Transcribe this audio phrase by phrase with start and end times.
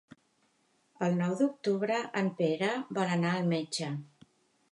[1.07, 3.93] El nou d'octubre en Pere vol anar al metge.